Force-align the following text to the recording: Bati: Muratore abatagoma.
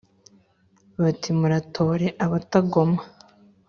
Bati: 1.01 1.29
Muratore 1.39 2.07
abatagoma. 2.25 3.01